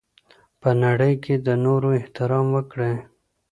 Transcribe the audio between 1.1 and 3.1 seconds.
کي د نورو احترام وکړئ.